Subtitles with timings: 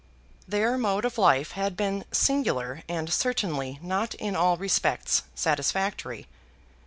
[0.47, 6.25] Their mode of life had been singular and certainly not in all respects satisfactory.